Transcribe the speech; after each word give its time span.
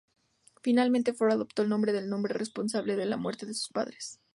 Finalmente, 0.63 1.13
Ford 1.13 1.31
adoptó 1.33 1.61
el 1.61 1.69
nombre 1.69 1.91
del 1.93 2.11
hombre 2.11 2.33
responsable 2.33 2.95
de 2.95 3.05
la 3.05 3.17
muerte 3.17 3.45
de 3.45 3.53
sus 3.53 3.69
padres. 3.69 4.19